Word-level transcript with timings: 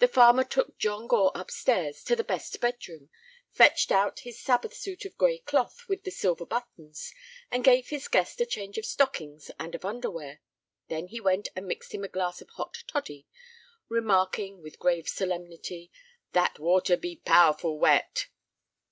The 0.00 0.08
farmer 0.08 0.42
took 0.42 0.76
John 0.76 1.06
Gore 1.06 1.30
upstairs 1.36 2.02
to 2.02 2.16
the 2.16 2.24
best 2.24 2.60
bedroom, 2.60 3.10
fetched 3.52 3.92
out 3.92 4.18
his 4.26 4.40
Sabbath 4.42 4.74
suit 4.74 5.04
of 5.04 5.16
gray 5.16 5.38
cloth 5.38 5.82
with 5.88 6.02
the 6.02 6.10
silver 6.10 6.44
buttons, 6.44 7.14
and 7.48 7.62
gave 7.62 7.86
his 7.90 8.08
guest 8.08 8.40
a 8.40 8.44
change 8.46 8.76
of 8.76 8.84
stockings 8.84 9.52
and 9.56 9.76
of 9.76 9.84
underwear. 9.84 10.40
Then 10.88 11.06
he 11.06 11.20
went 11.20 11.50
and 11.54 11.68
mixed 11.68 11.94
him 11.94 12.02
a 12.02 12.08
glass 12.08 12.40
of 12.42 12.50
hot 12.56 12.78
toddy, 12.88 13.28
remarking, 13.88 14.62
with 14.62 14.80
grave 14.80 15.08
solemnity: 15.08 15.92
"That 16.32 16.58
water 16.58 16.96
be 16.96 17.14
powerful 17.14 17.78
wet!" 17.78 18.26